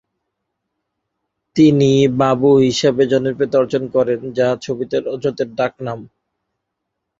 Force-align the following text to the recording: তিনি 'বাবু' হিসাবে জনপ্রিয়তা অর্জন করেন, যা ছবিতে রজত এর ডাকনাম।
তিনি 1.55 1.89
'বাবু' 2.11 2.61
হিসাবে 2.65 3.03
জনপ্রিয়তা 3.11 3.57
অর্জন 3.59 3.83
করেন, 3.95 4.19
যা 4.37 4.47
ছবিতে 4.65 4.95
রজত 5.01 5.37
এর 5.41 5.49
ডাকনাম। 5.59 5.99